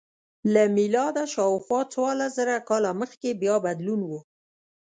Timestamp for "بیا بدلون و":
3.41-4.11